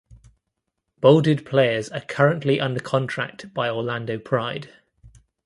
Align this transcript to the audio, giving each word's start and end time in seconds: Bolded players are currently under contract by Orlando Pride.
Bolded 0.99 1.45
players 1.45 1.87
are 1.89 2.01
currently 2.01 2.59
under 2.59 2.79
contract 2.79 3.53
by 3.53 3.69
Orlando 3.69 4.17
Pride. 4.17 4.71